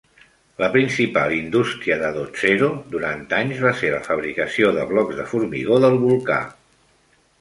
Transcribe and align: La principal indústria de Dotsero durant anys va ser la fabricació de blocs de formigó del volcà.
La 0.61 0.67
principal 0.75 1.33
indústria 1.39 1.97
de 2.03 2.09
Dotsero 2.15 2.69
durant 2.95 3.21
anys 3.41 3.61
va 3.67 3.75
ser 3.83 3.93
la 3.97 4.01
fabricació 4.11 4.73
de 4.79 4.87
blocs 4.93 5.21
de 5.21 5.27
formigó 5.35 5.79
del 5.85 6.01
volcà. 6.07 6.41